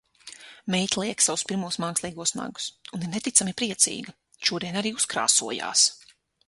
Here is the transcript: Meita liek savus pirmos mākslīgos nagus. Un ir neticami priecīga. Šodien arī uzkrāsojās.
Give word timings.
Meita 0.75 0.99
liek 1.01 1.21
savus 1.25 1.43
pirmos 1.51 1.77
mākslīgos 1.83 2.33
nagus. 2.39 2.67
Un 2.99 3.07
ir 3.09 3.13
neticami 3.15 3.57
priecīga. 3.61 4.17
Šodien 4.51 4.83
arī 4.83 4.99
uzkrāsojās. 5.01 5.89